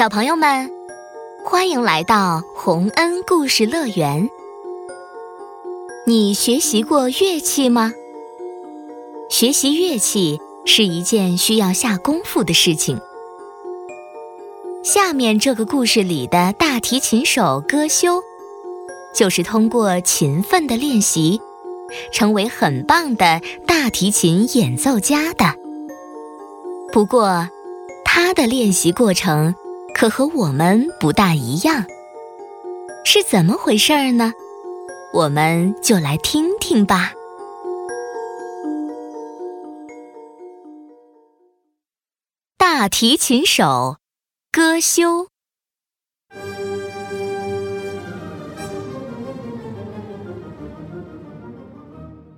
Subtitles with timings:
[0.00, 0.70] 小朋友们，
[1.44, 4.30] 欢迎来到洪恩故事乐园。
[6.06, 7.92] 你学习过乐器吗？
[9.28, 12.98] 学习乐器是一件需要下功夫的事情。
[14.82, 18.22] 下面这个故事里的大提琴手歌修，
[19.14, 21.42] 就是通过勤奋的练习，
[22.10, 25.44] 成为很棒的大提琴演奏家的。
[26.90, 27.46] 不过，
[28.02, 29.54] 他的练习过程。
[30.00, 31.84] 可和我们不大一样，
[33.04, 34.32] 是怎么回事儿呢？
[35.12, 37.12] 我们就来听听吧。
[42.56, 43.98] 大提琴手
[44.50, 45.26] 歌修，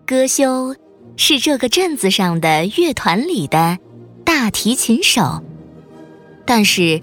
[0.04, 0.74] 歌修
[1.16, 3.78] 是这个镇子上的乐团里的
[4.24, 5.44] 大提琴手，
[6.44, 7.00] 但是。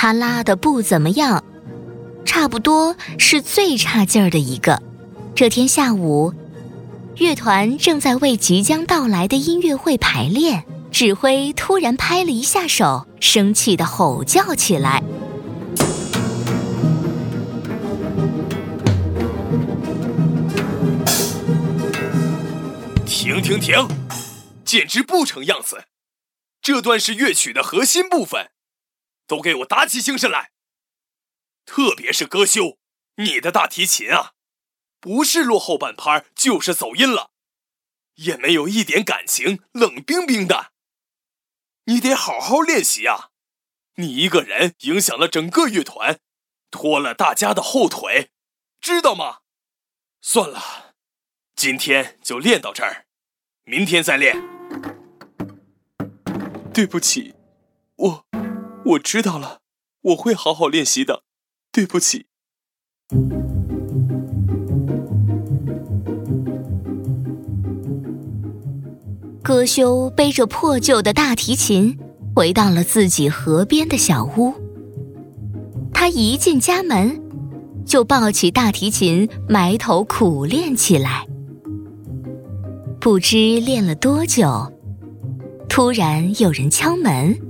[0.00, 1.42] 他拉的不怎么样，
[2.24, 4.80] 差不多是最差劲儿的一个。
[5.34, 6.32] 这天下午，
[7.16, 15.02] 乐团正在为即将到来的音乐会排练，指挥突然拍了一下手，生气的吼叫起来
[23.04, 23.88] ：“停停停！
[24.64, 25.86] 简直不成样子！
[26.62, 28.50] 这段是乐曲的核心部分。”
[29.28, 30.50] 都给我打起精神来！
[31.64, 32.78] 特别是歌修，
[33.16, 34.32] 你的大提琴啊，
[34.98, 37.30] 不是落后半拍就是走音了，
[38.14, 40.72] 也没有一点感情，冷冰冰的。
[41.84, 43.30] 你得好好练习啊！
[43.96, 46.20] 你一个人影响了整个乐团，
[46.70, 48.30] 拖了大家的后腿，
[48.80, 49.40] 知道吗？
[50.22, 50.94] 算了，
[51.54, 53.06] 今天就练到这儿，
[53.64, 54.42] 明天再练。
[56.72, 57.34] 对不起，
[57.96, 58.24] 我。
[58.88, 59.58] 我知道了，
[60.00, 61.24] 我会好好练习的。
[61.70, 62.26] 对不起。
[69.42, 71.98] 歌修背着破旧的大提琴，
[72.34, 74.54] 回到了自己河边的小屋。
[75.92, 77.20] 他一进家门，
[77.84, 81.26] 就抱起大提琴，埋头苦练起来。
[82.98, 84.72] 不知练了多久，
[85.68, 87.47] 突然有人敲门。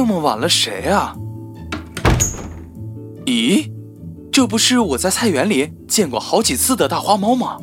[0.00, 1.14] 这么晚了，谁啊？
[3.26, 3.70] 咦，
[4.32, 7.58] 这不是我在菜园里见过好几次的大花猫吗？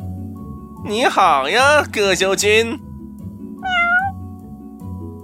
[0.86, 2.78] 你好呀，葛修君。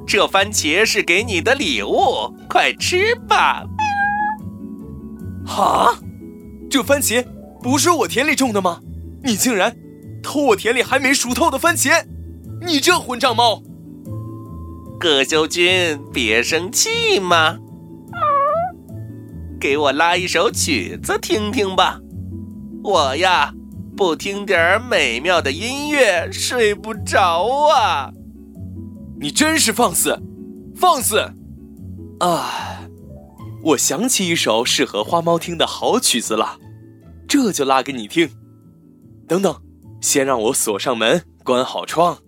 [0.05, 3.63] 这番茄是给你的礼物，快吃吧。
[5.47, 5.95] 哈，
[6.69, 7.25] 这番茄
[7.63, 8.81] 不是我田里种的吗？
[9.23, 9.77] 你竟然
[10.21, 12.05] 偷我田里还没熟透的番茄！
[12.67, 13.63] 你这混账猫！
[14.99, 17.59] 葛修君，别生气嘛，
[19.61, 22.01] 给我拉一首曲子听听吧。
[22.83, 23.53] 我呀，
[23.97, 28.11] 不听点美妙的音乐睡不着啊。
[29.21, 30.19] 你真是放肆，
[30.77, 31.19] 放肆！
[32.21, 32.89] 啊，
[33.63, 36.59] 我想起一首适合花猫听的好曲子了，
[37.27, 38.31] 这就拉给你听。
[39.27, 39.61] 等等，
[40.01, 42.19] 先让我锁上门，关好窗。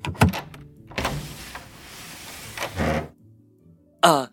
[4.07, 4.31] 啊，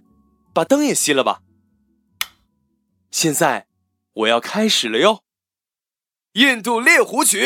[0.54, 1.42] 把灯也熄了吧。
[3.10, 3.66] 现在
[4.14, 5.16] 我要开始了哟，
[6.34, 7.40] 《印度猎狐曲》。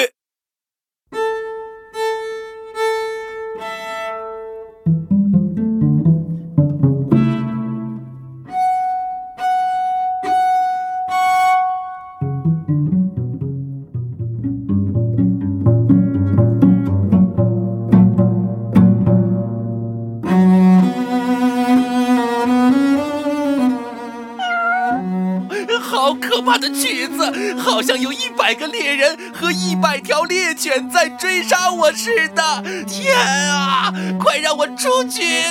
[26.20, 32.64] 可怕的曲子，好像有一百个猎人和一百条猎犬在追杀我似的。
[32.88, 33.16] 天
[33.50, 33.94] 啊！
[34.20, 35.44] 快让我出去！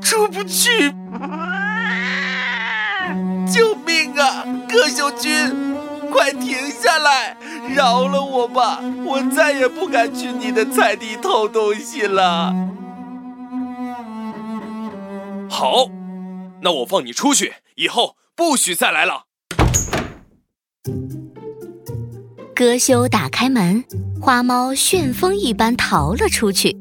[0.00, 0.94] 出不去！
[3.52, 4.44] 救命啊！
[4.68, 5.76] 葛秀君，
[6.10, 7.36] 快停下来，
[7.74, 8.80] 饶了我吧！
[9.04, 12.54] 我再也不敢去你的菜地偷东西了。
[15.48, 15.88] 好。
[16.64, 19.26] 那我放你出去，以后不许再来了。
[22.54, 23.84] 歌修打开门，
[24.18, 26.74] 花猫旋风一般逃了出去。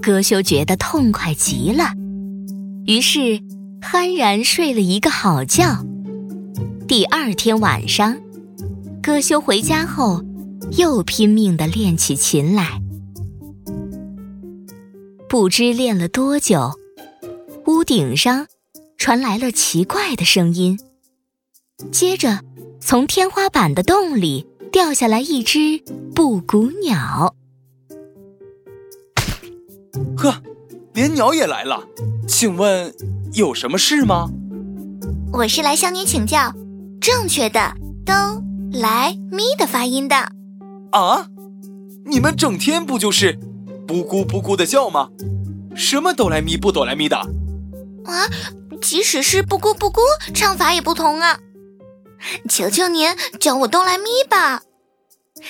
[0.00, 1.92] 歌修觉得痛快极了，
[2.86, 3.38] 于是
[3.82, 5.84] 酣然睡了一个好觉。
[6.88, 8.18] 第二天晚上，
[9.02, 10.24] 歌修回家后，
[10.78, 12.80] 又拼命的练起琴来。
[15.28, 16.70] 不知练了多久，
[17.66, 18.46] 屋顶上
[19.02, 20.78] 传来了奇怪的声音。
[21.90, 22.38] 接着，
[22.80, 25.82] 从天花板的洞里掉下来一只
[26.14, 27.34] 布谷鸟。
[30.16, 30.40] 呵，
[30.94, 31.82] 连鸟也来了，
[32.28, 32.94] 请问
[33.32, 34.30] 有什么事吗？
[35.32, 36.54] 我是来向你请教
[37.00, 37.74] 正确的
[38.06, 38.14] 哆
[38.72, 40.14] 来咪的发音的。
[40.92, 41.26] 啊，
[42.06, 43.36] 你们整天不就是
[43.84, 45.10] 布咕布咕的叫吗？
[45.74, 47.16] 什么哆来咪不哆来咪的？
[47.16, 48.30] 啊，
[48.82, 50.00] 即使是布谷布谷，
[50.34, 51.38] 唱法也不同啊。
[52.48, 54.62] 求求您教我哆来咪吧，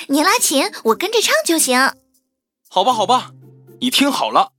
[0.08, 1.92] 你拉琴，我跟着唱就行。
[2.68, 3.32] 好吧，好吧，
[3.80, 4.52] 你听好了。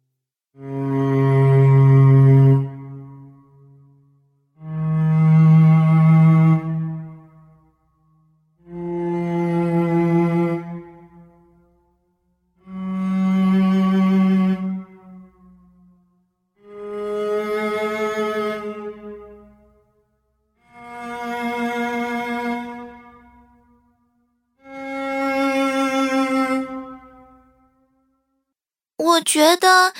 [29.23, 29.93] 觉得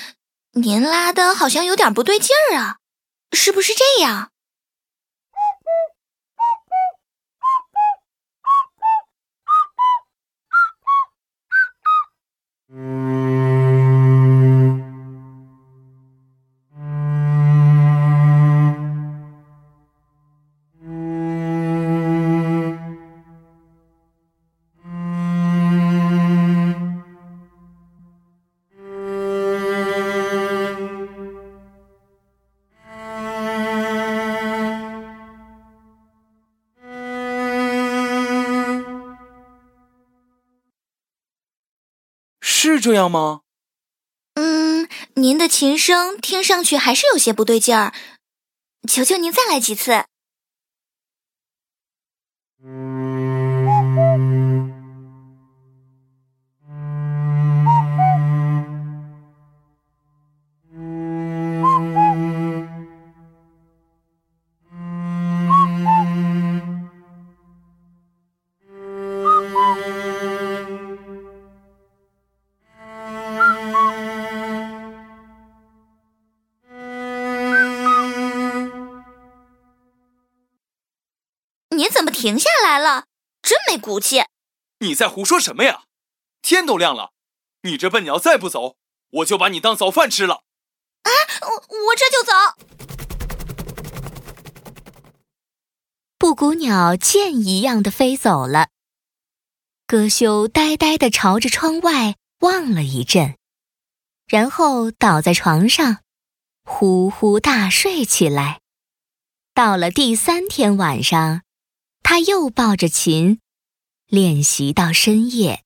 [0.52, 2.76] 您拉的好像有点不对劲儿啊，
[3.32, 4.30] 是不是这样？
[42.72, 43.42] 是这样吗？
[44.34, 47.92] 嗯，您的琴声听上去还是有些不对劲儿，
[48.88, 50.04] 求求您再来几次。
[82.24, 83.04] 停下来了？
[83.42, 84.24] 真没骨气！
[84.78, 85.82] 你在胡说什么呀？
[86.40, 87.12] 天都亮了，
[87.64, 88.76] 你这笨鸟再不走，
[89.10, 90.36] 我就把你当早饭吃了。
[91.02, 91.10] 啊，
[91.42, 92.32] 我我这就走。
[96.16, 98.68] 布谷鸟箭一样的飞走了。
[99.86, 103.36] 葛修呆呆的朝着窗外望了一阵，
[104.26, 105.98] 然后倒在床上，
[106.64, 108.62] 呼呼大睡起来。
[109.52, 111.42] 到了第三天晚上。
[112.04, 113.40] 他又抱着琴，
[114.06, 115.64] 练习到深夜。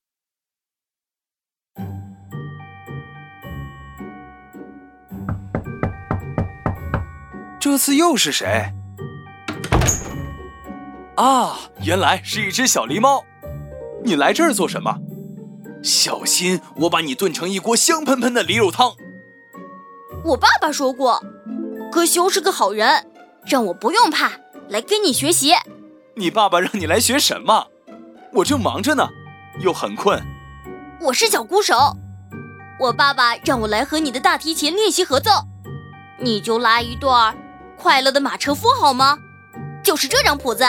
[7.59, 8.71] 这次又是谁？
[11.17, 13.21] 啊，原来是一只小狸猫。
[14.05, 14.97] 你来这儿做什么？
[15.83, 18.95] 小心我把你炖成一锅香喷喷的梨肉汤。
[20.23, 21.21] 我爸爸说过，
[21.91, 23.11] 葛修是个好人，
[23.45, 24.31] 让我不用怕，
[24.69, 25.51] 来跟你学习。
[26.19, 27.67] 你爸爸让你来学什么？
[28.33, 29.07] 我正忙着呢，
[29.61, 30.21] 又很困。
[30.99, 31.95] 我是小鼓手，
[32.77, 35.31] 我爸爸让我来和你的大提琴练习合奏，
[36.17, 37.33] 你就拉一段
[37.77, 39.17] 《快乐的马车夫》好吗？
[39.81, 40.65] 就是这张谱子。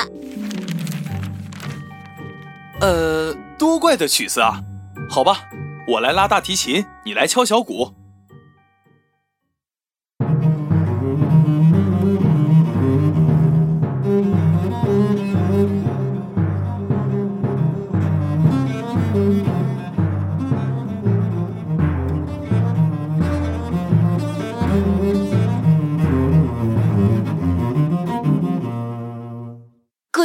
[2.81, 4.61] 呃，多怪的曲子啊！
[5.11, 5.49] 好吧，
[5.89, 7.93] 我来拉大提琴，你来敲小鼓。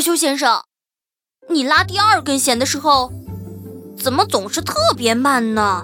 [0.05, 0.61] 葛修先生，
[1.49, 3.11] 你拉第二根弦的时候，
[3.97, 5.83] 怎么总是特别慢呢？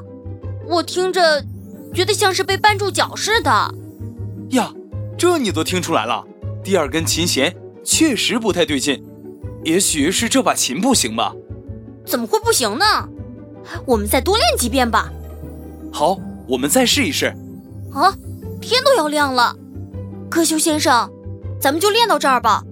[0.68, 1.44] 我听着
[1.92, 3.50] 觉得像是被绊住脚似的。
[4.52, 4.72] 呀，
[5.18, 6.24] 这你都听出来了？
[6.64, 7.52] 第二根琴弦
[7.84, 9.04] 确实不太对劲，
[9.64, 11.34] 也许是这把琴不行吧？
[12.06, 12.86] 怎么会不行呢？
[13.88, 15.12] 我们再多练几遍吧。
[15.92, 16.16] 好，
[16.48, 17.34] 我们再试一试。
[17.92, 18.14] 啊，
[18.62, 19.56] 天都要亮了，
[20.30, 21.10] 歌修先生，
[21.60, 22.64] 咱们就练到这儿吧。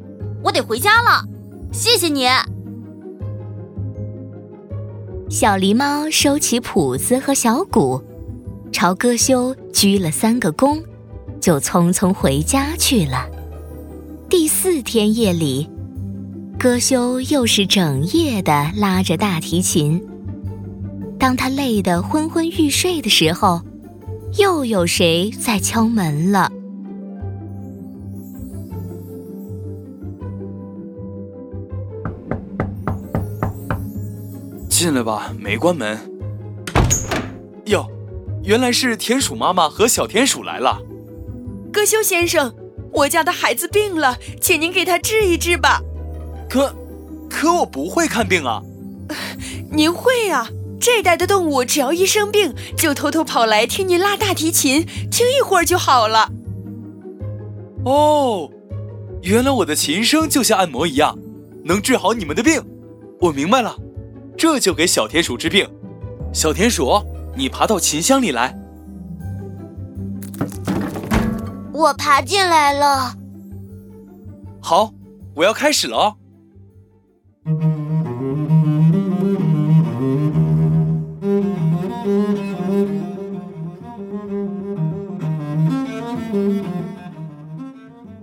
[0.44, 1.25] 我得回家了。
[1.71, 2.25] 谢谢你。
[5.29, 8.01] 小狸猫收起谱子和小鼓，
[8.71, 10.81] 朝歌修鞠了三个躬，
[11.39, 13.29] 就匆匆回家去了。
[14.27, 15.69] 第四天夜里，
[16.57, 20.03] 歌修又是整夜的拉着大提琴。
[21.19, 23.61] 当他累得昏昏欲睡的时候，
[24.38, 26.51] 又有谁在敲门了？
[34.70, 35.98] 进来吧，没关门。
[37.65, 37.86] 哟，
[38.44, 40.82] 原来是田鼠妈妈和小田鼠来了。
[41.72, 42.53] 葛修先生，
[42.94, 45.82] 我家的孩子病了，请您给他治一治吧。
[46.50, 46.74] 可，
[47.29, 48.62] 可我不会看病啊。
[49.72, 50.50] 您会啊！
[50.79, 56.32] 这代的动物只要一生病，就偷偷跑来听您拉大提琴，听一会儿就好了。
[57.84, 58.50] 哦，
[59.24, 61.20] 原来我的琴声就像按摩一样，
[61.63, 62.61] 能治好你们的病。
[63.19, 63.75] 我明白了。
[64.37, 65.69] 这就给小田鼠治病。
[66.33, 67.01] 小田鼠，
[67.35, 68.55] 你爬到琴箱里来。
[71.73, 73.13] 我爬进来了。
[74.61, 74.93] 好，
[75.35, 76.15] 我要开始了哦。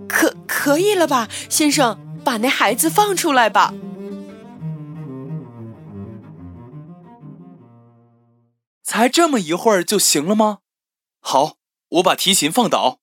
[0.07, 1.97] 可可以了吧，先生，
[2.27, 3.73] 把那孩子放出来吧。
[8.83, 10.57] 才这么一会儿就行了吗？
[11.21, 11.55] 好，
[11.87, 12.99] 我把提琴放倒。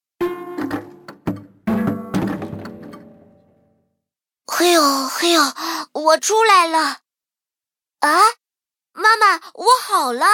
[4.46, 5.40] 嘿呦嘿呦，
[5.92, 6.98] 我出来了！
[8.00, 8.20] 啊，
[8.92, 10.26] 妈妈，我好了，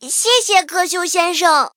[0.00, 1.72] 谢谢柯修先生。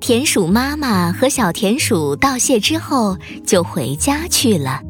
[0.00, 4.80] 田鼠妈妈和小田鼠道谢之后，就回家去了。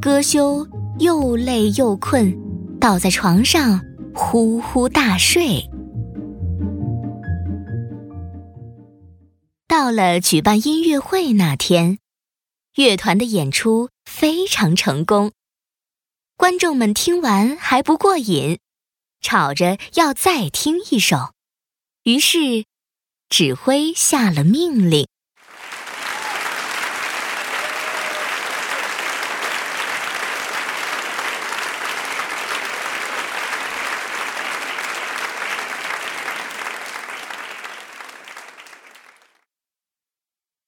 [0.00, 0.66] 歌修
[0.98, 2.36] 又累又困，
[2.78, 3.80] 倒在床上
[4.14, 5.64] 呼呼大睡。
[9.66, 11.98] 到了举办音乐会那天，
[12.76, 15.32] 乐团的演出非常成功。
[16.36, 18.58] 观众们听完还不过瘾，
[19.22, 21.32] 吵着要再听一首。
[22.04, 22.64] 于是，
[23.30, 25.08] 指挥下了命令。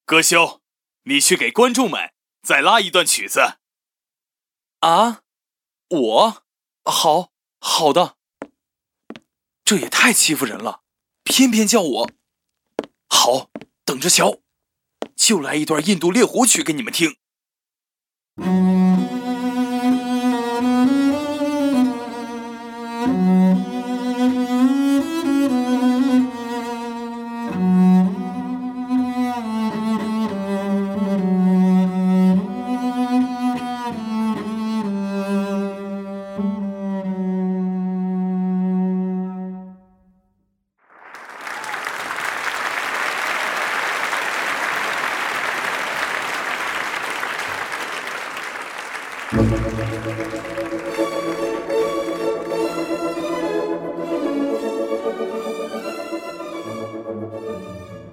[0.07, 0.62] 歌修，
[1.02, 3.59] 你去给观众们再拉一段曲子。
[4.78, 5.23] 啊，
[5.88, 6.45] 我，
[6.85, 8.16] 好好的。
[9.64, 10.83] 这也太欺负人了，
[11.25, 12.11] 偏偏叫我。
[13.14, 13.50] 好，
[13.85, 14.38] 等着瞧，
[15.14, 17.14] 就来一段印度猎狐曲给你们听。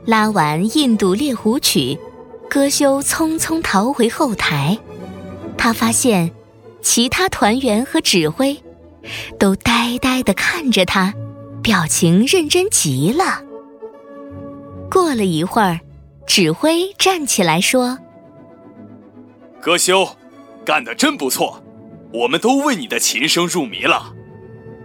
[0.10, 1.96] 拉完《印度猎狐曲》，
[2.50, 4.76] 歌修匆匆逃回后台。
[5.56, 6.32] 他发现，
[6.82, 8.58] 其他团员和指挥
[9.38, 11.14] 都呆呆地看着他，
[11.62, 13.44] 表情认真极了。
[14.90, 15.80] 过了一会儿，
[16.26, 18.00] 指挥站起来说
[19.62, 20.18] ：“歌修，
[20.66, 21.62] 干得真不错，
[22.12, 24.16] 我们都为你的琴声入迷了。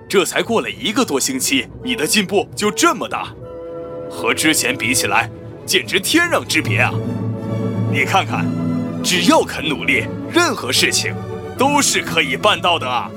[0.07, 3.35] 这才过了一个多星期，你的进步就这么大。”
[4.15, 5.29] 和之前比起来，
[5.67, 6.93] 简直天壤之别啊！
[7.93, 8.47] 你看看，
[9.03, 11.13] 只要肯努力，任何事情
[11.59, 13.11] 都是可以办到的啊！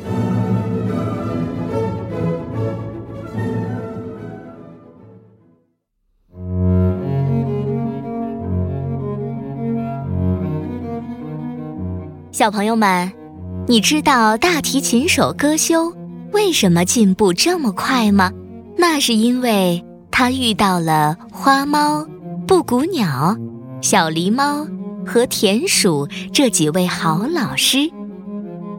[12.31, 13.11] 小朋友们，
[13.67, 15.93] 你知道大提琴手歌修
[16.31, 18.31] 为什么进步这么快吗？
[18.77, 19.86] 那是因为。
[20.19, 22.03] 他遇到了花猫、
[22.47, 23.37] 布谷鸟、
[23.83, 24.65] 小狸猫
[25.05, 27.91] 和田鼠这几位好老师，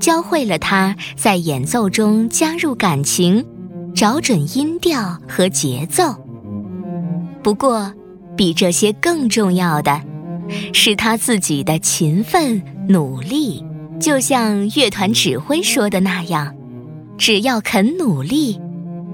[0.01, 3.47] 教会了他在演奏中加入感情，
[3.95, 6.13] 找准音调和节奏。
[7.41, 7.95] 不过，
[8.37, 10.03] 比这些更重要的，
[10.73, 13.65] 是他自己的勤奋努力。
[14.01, 16.53] 就像乐团指挥说的那样，
[17.17, 18.61] 只要肯努力，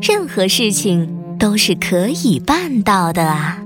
[0.01, 1.07] 任何事情
[1.45, 3.64] 都是可以办到的啊。